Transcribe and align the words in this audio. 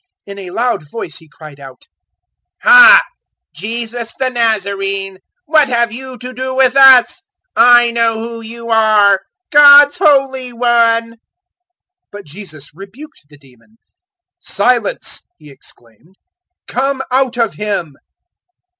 In 0.25 0.39
a 0.39 0.49
loud 0.49 0.89
voice 0.89 1.19
he 1.19 1.29
cried 1.31 1.59
out, 1.59 1.81
004:034 2.65 2.71
"Ha! 2.71 3.01
Jesus 3.53 4.13
the 4.15 4.29
Nazarene, 4.31 5.19
what 5.45 5.67
have 5.69 5.91
you 5.91 6.17
to 6.17 6.33
do 6.33 6.55
with 6.55 6.75
us? 6.75 7.21
I 7.55 7.91
know 7.91 8.15
who 8.17 8.41
you 8.41 8.71
are 8.71 9.21
God's 9.51 9.99
Holy 9.99 10.53
One!" 10.53 11.09
004:035 11.11 11.17
But 12.11 12.25
Jesus 12.25 12.71
rebuked 12.73 13.29
the 13.29 13.37
demon. 13.37 13.77
"Silence!" 14.39 15.21
He 15.37 15.51
exclaimed; 15.51 16.15
"come 16.67 17.03
out 17.11 17.37
of 17.37 17.53
him." 17.53 17.95